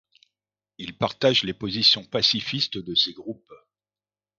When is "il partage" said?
0.79-1.43